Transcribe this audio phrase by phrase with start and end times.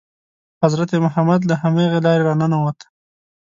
[0.63, 2.79] حضرت محمد له همغې لارې را ننووت.